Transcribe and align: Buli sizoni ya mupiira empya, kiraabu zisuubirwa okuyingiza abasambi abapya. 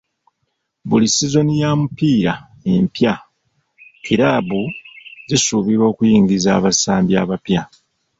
Buli 0.89 1.07
sizoni 1.15 1.53
ya 1.61 1.69
mupiira 1.79 2.33
empya, 2.73 3.13
kiraabu 4.03 4.61
zisuubirwa 5.27 5.85
okuyingiza 5.91 6.49
abasambi 6.57 7.13
abapya. 7.21 7.61